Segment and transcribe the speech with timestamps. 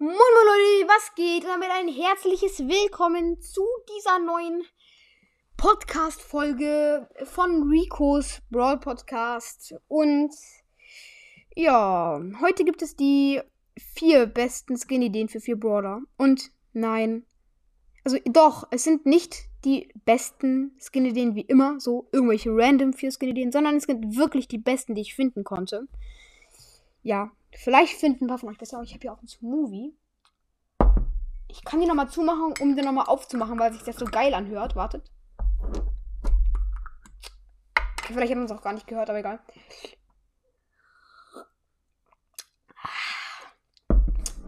[0.00, 1.42] Moin Moin Leute, was geht?
[1.42, 3.62] Und damit ein herzliches Willkommen zu
[3.96, 4.62] dieser neuen
[5.56, 9.74] Podcast-Folge von Ricos Brawl Podcast.
[9.88, 10.32] Und
[11.56, 13.40] ja, heute gibt es die
[13.76, 16.02] vier besten Skin-Ideen für vier Brawler.
[16.16, 17.26] Und nein,
[18.04, 23.50] also doch, es sind nicht die besten Skin-Ideen wie immer, so irgendwelche random vier Skin-Ideen,
[23.50, 25.88] sondern es sind wirklich die besten, die ich finden konnte.
[27.02, 28.80] Ja, Vielleicht finden ein paar von euch besser.
[28.82, 29.96] Ich habe hier auch einen Smoothie.
[31.48, 34.76] Ich kann die nochmal zumachen, um den nochmal aufzumachen, weil sich das so geil anhört.
[34.76, 35.10] Wartet.
[37.74, 39.40] Okay, vielleicht haben wir uns auch gar nicht gehört, aber egal.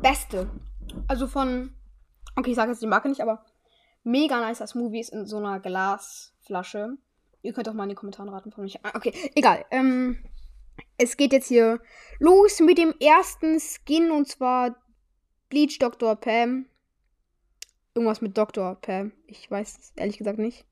[0.00, 0.50] Beste.
[1.08, 1.74] Also von.
[2.36, 3.44] Okay, ich sage jetzt die Marke nicht, aber
[4.02, 6.96] mega nicer Smoothie ist in so einer Glasflasche.
[7.42, 8.84] Ihr könnt auch mal in die Kommentare raten von mich.
[8.84, 9.64] Ah, okay, egal.
[9.70, 10.22] Ähm,
[11.00, 11.80] es geht jetzt hier
[12.18, 14.76] los mit dem ersten Skin und zwar
[15.48, 16.14] Bleach Dr.
[16.16, 16.66] Pam.
[17.94, 18.76] Irgendwas mit Dr.
[18.80, 19.12] Pam.
[19.26, 20.64] Ich weiß es ehrlich gesagt nicht.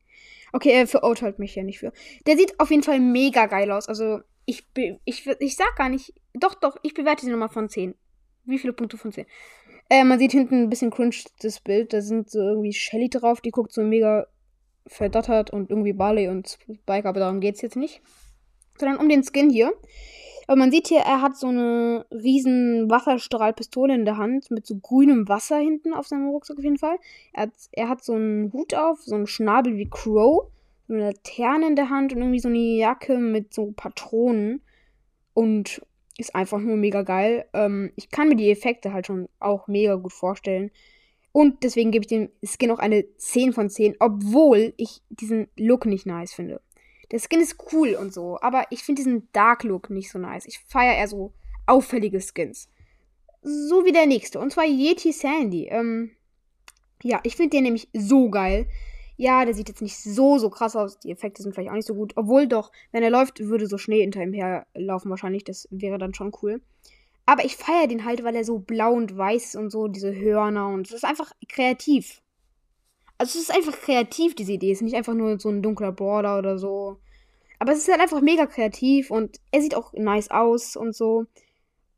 [0.52, 1.92] Okay, er verurteilt mich ja nicht für.
[2.26, 3.88] Der sieht auf jeden Fall mega geil aus.
[3.88, 4.66] Also, ich,
[5.04, 6.14] ich, ich sag gar nicht.
[6.34, 7.94] Doch, doch, ich bewerte sie nochmal von 10.
[8.44, 9.26] Wie viele Punkte von 10?
[9.90, 11.92] Äh, man sieht hinten ein bisschen cringe das Bild.
[11.92, 14.26] Da sind so irgendwie Shelly drauf, die guckt so mega
[14.86, 18.00] verdottert und irgendwie Barley und Spike, aber darum geht's jetzt nicht.
[18.78, 19.72] Sondern um den Skin hier.
[20.48, 24.76] Aber man sieht hier, er hat so eine riesen Wasserstrahlpistole in der Hand mit so
[24.76, 26.96] grünem Wasser hinten auf seinem Rucksack auf jeden Fall.
[27.34, 30.50] Er hat, er hat so einen Hut auf, so einen Schnabel wie Crow,
[30.88, 34.62] so eine Laterne in der Hand und irgendwie so eine Jacke mit so Patronen.
[35.34, 35.82] Und
[36.16, 37.46] ist einfach nur mega geil.
[37.52, 40.70] Ähm, ich kann mir die Effekte halt schon auch mega gut vorstellen.
[41.30, 45.86] Und deswegen gebe ich dem Skin auch eine 10 von 10, obwohl ich diesen Look
[45.86, 46.60] nicht nice finde.
[47.10, 50.46] Der Skin ist cool und so, aber ich finde diesen Dark Look nicht so nice.
[50.46, 51.32] Ich feiere eher so
[51.66, 52.68] auffällige Skins.
[53.42, 55.68] So wie der nächste, und zwar Yeti Sandy.
[55.68, 56.10] Ähm,
[57.02, 58.66] ja, ich finde den nämlich so geil.
[59.16, 60.98] Ja, der sieht jetzt nicht so, so krass aus.
[61.00, 62.12] Die Effekte sind vielleicht auch nicht so gut.
[62.16, 65.42] Obwohl doch, wenn er läuft, würde so Schnee hinter ihm herlaufen wahrscheinlich.
[65.44, 66.60] Das wäre dann schon cool.
[67.26, 70.68] Aber ich feiere den halt, weil er so blau und weiß und so, diese Hörner.
[70.68, 72.22] Und es ist einfach kreativ.
[73.18, 74.70] Also es ist einfach kreativ, diese Idee.
[74.70, 76.98] Es ist nicht einfach nur so ein dunkler Border oder so.
[77.58, 81.26] Aber es ist halt einfach mega kreativ und er sieht auch nice aus und so.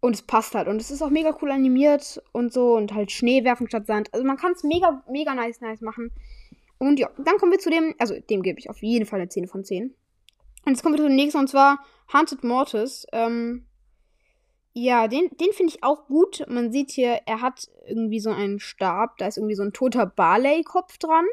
[0.01, 0.67] Und es passt halt.
[0.67, 2.75] Und es ist auch mega cool animiert und so.
[2.75, 4.13] Und halt Schnee werfen statt Sand.
[4.15, 6.11] Also man kann es mega, mega nice, nice machen.
[6.79, 7.95] Und ja, dann kommen wir zu dem.
[7.99, 9.95] Also dem gebe ich auf jeden Fall eine 10 von 10.
[10.65, 13.07] Und jetzt kommen wir zu dem nächsten und zwar Haunted Mortis.
[13.13, 13.67] Ähm,
[14.73, 16.45] ja, den, den finde ich auch gut.
[16.49, 19.19] Man sieht hier, er hat irgendwie so einen Stab.
[19.19, 21.27] Da ist irgendwie so ein toter Barley-Kopf dran.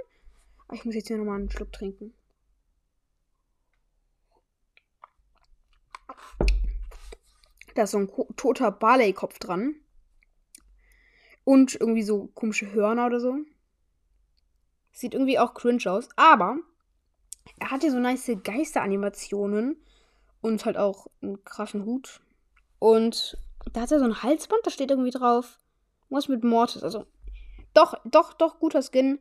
[0.74, 2.14] Ich muss jetzt hier nochmal einen Schluck trinken.
[7.76, 9.76] Da ist so ein toter Barley-Kopf dran.
[11.44, 13.38] Und irgendwie so komische Hörner oder so.
[14.92, 16.10] Sieht irgendwie auch cringe aus.
[16.16, 16.58] Aber
[17.60, 19.78] er hat hier so nice Geisteranimationen.
[20.42, 22.22] Und halt auch einen krassen Hut.
[22.80, 23.38] Und
[23.74, 25.60] da hat er so ein Halsband, da steht irgendwie drauf.
[26.10, 26.84] Was mit Mortis.
[26.84, 27.06] Also,
[27.74, 29.20] doch, doch, doch, guter Skin.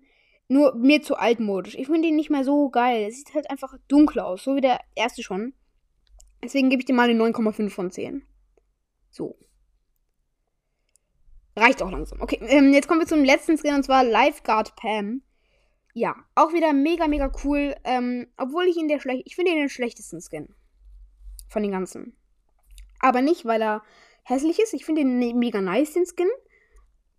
[0.48, 1.74] Nur mir zu altmodisch.
[1.74, 3.06] Ich finde ihn nicht mehr so geil.
[3.08, 5.54] Es sieht halt einfach dunkel aus, so wie der erste schon.
[6.42, 8.22] Deswegen gebe ich dem mal eine 9,5 von 10.
[9.10, 9.36] So.
[11.56, 12.20] Reicht auch langsam.
[12.20, 15.22] Okay, ähm, jetzt kommen wir zum letzten Skin und zwar Lifeguard Pam.
[15.94, 17.74] Ja, auch wieder mega, mega cool.
[17.82, 19.22] Ähm, obwohl ich ihn der schlecht.
[19.24, 20.54] Ich finde ihn den schlechtesten Skin.
[21.48, 22.14] Von den ganzen.
[23.06, 23.84] Aber nicht, weil er
[24.24, 24.74] hässlich ist.
[24.74, 26.26] Ich finde ihn mega nice, den Skin.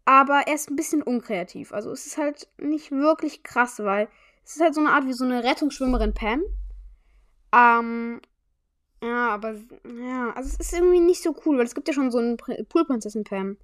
[0.04, 1.72] Aber er ist ein bisschen unkreativ.
[1.72, 4.10] Also es ist halt nicht wirklich krass, weil
[4.44, 6.44] es ist halt so eine Art wie so eine Rettungsschwimmerin Pam.
[7.56, 8.20] Ähm,
[9.02, 9.56] ja, aber
[9.86, 12.36] ja, also es ist irgendwie nicht so cool, weil es gibt ja schon so einen
[12.36, 13.56] Poolprinzessin Pam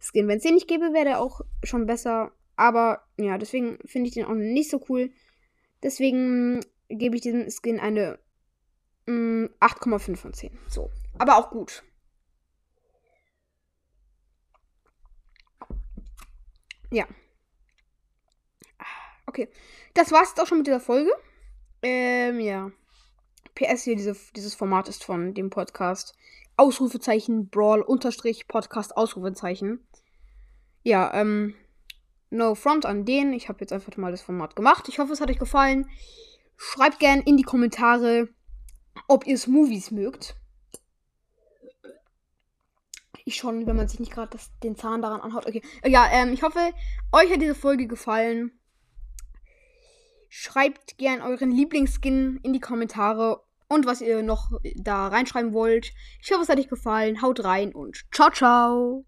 [0.00, 0.28] Skin.
[0.28, 2.32] Wenn es den nicht gäbe, wäre der auch schon besser.
[2.56, 5.10] Aber ja, deswegen finde ich den auch nicht so cool.
[5.82, 8.18] Deswegen gebe ich diesem Skin eine
[9.06, 10.58] 8,5 mm, von 10.
[10.68, 10.90] So.
[11.18, 11.84] Aber auch gut.
[16.90, 17.06] Ja.
[19.26, 19.48] Okay.
[19.94, 21.10] Das war's jetzt auch schon mit dieser Folge.
[21.82, 22.70] Ähm, ja.
[23.54, 26.14] PS hier, diese, dieses Format ist von dem Podcast.
[26.56, 29.86] Ausrufezeichen Brawl unterstrich Podcast Ausrufezeichen.
[30.82, 31.54] Ja, ähm,
[32.30, 33.32] no front an den.
[33.32, 34.88] Ich habe jetzt einfach mal das Format gemacht.
[34.88, 35.88] Ich hoffe, es hat euch gefallen.
[36.56, 38.28] Schreibt gern in die Kommentare,
[39.08, 40.36] ob ihr Movies mögt.
[43.24, 45.46] Ich schon, wenn man sich nicht gerade den Zahn daran anhaut.
[45.46, 45.62] Okay.
[45.84, 46.60] Ja, ähm, ich hoffe,
[47.10, 48.52] euch hat diese Folge gefallen.
[50.28, 55.92] Schreibt gern euren Lieblingsskin in die Kommentare und was ihr noch da reinschreiben wollt.
[56.22, 57.20] Ich hoffe, es hat euch gefallen.
[57.20, 59.04] Haut rein und ciao, ciao.